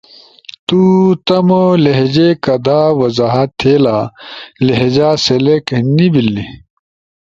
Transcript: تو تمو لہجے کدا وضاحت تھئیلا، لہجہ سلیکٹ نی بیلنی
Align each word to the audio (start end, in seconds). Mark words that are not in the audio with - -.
تو 0.67 0.81
تمو 1.25 1.63
لہجے 1.83 2.29
کدا 2.43 2.81
وضاحت 2.99 3.49
تھئیلا، 3.59 3.97
لہجہ 4.67 5.09
سلیکٹ 5.25 5.67
نی 5.95 6.07
بیلنی 6.13 6.45